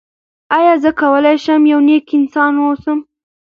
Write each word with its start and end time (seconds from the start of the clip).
آیا 0.57 0.73
زه 0.83 0.89
کولی 0.99 1.35
شم 1.43 1.61
یو 1.71 1.79
نېک 1.87 2.07
انسان 2.17 2.53
واوسم؟ 2.57 2.99